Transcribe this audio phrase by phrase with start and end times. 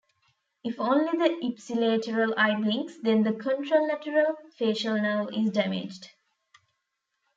[0.63, 6.09] If only the ipsilateral eye blinks, then the contralateral facial nerve is damaged.